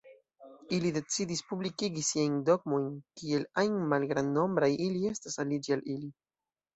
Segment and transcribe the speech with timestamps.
[0.75, 2.87] Ili decidis publikigi siajn dogmojn,
[3.19, 6.09] kiel ajn malgrandnombraj ili estas, aliĝi al ili.